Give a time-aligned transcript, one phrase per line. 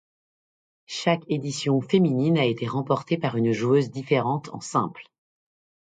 [0.87, 5.05] Chaque édition féminine a été remportée par une joueuse différente en simple.